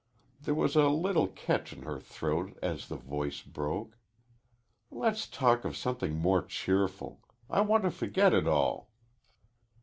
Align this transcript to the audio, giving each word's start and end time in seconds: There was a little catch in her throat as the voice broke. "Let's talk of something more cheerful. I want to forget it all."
There 0.41 0.55
was 0.55 0.75
a 0.75 0.87
little 0.89 1.27
catch 1.27 1.71
in 1.73 1.83
her 1.83 1.99
throat 1.99 2.57
as 2.63 2.87
the 2.87 2.95
voice 2.95 3.43
broke. 3.43 3.99
"Let's 4.89 5.27
talk 5.27 5.63
of 5.63 5.77
something 5.77 6.15
more 6.17 6.41
cheerful. 6.41 7.19
I 7.51 7.61
want 7.61 7.83
to 7.83 7.91
forget 7.91 8.33
it 8.33 8.47
all." 8.47 8.89